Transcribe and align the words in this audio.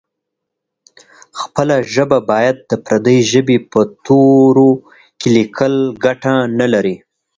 خپله 1.41 1.75
ژبه 1.93 2.17
باید 2.31 2.57
د 2.69 2.71
پردۍ 2.85 3.19
ژبې 3.31 3.57
په 3.71 3.79
تورو 4.05 4.71
کې 5.19 5.27
لیکل 5.37 5.73
ګټه 6.05 6.33
نه 6.59 6.65
لري. 6.73 6.95